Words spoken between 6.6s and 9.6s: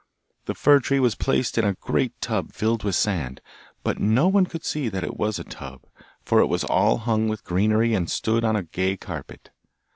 all hung with greenery and stood on a gay carpet.